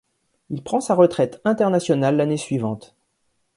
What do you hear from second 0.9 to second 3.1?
retraite internationale l'année suivante.